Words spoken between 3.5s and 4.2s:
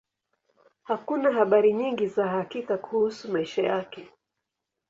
yake.